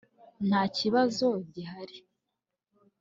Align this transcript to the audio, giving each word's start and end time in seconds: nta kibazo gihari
nta 0.47 0.61
kibazo 0.77 1.27
gihari 1.53 1.97